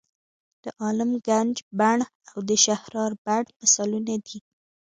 [0.63, 1.97] د عالم ګنج بڼ
[2.31, 4.37] او د شهرارا بڼ مثالونه دي.